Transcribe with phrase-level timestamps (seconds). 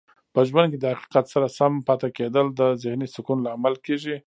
[0.33, 4.15] په ژوند کې د حقیقت سره سم پاتې کیدل د ذهنې سکون لامل کیږي.